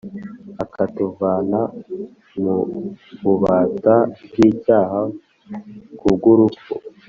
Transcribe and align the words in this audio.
akatuvana 0.63 1.59
mu 2.41 2.55
bubata 3.21 3.95
bw 4.25 4.35
icyaha 4.49 4.99
Ku 5.99 6.07
bw 6.15 6.23
urupfu 6.33 6.73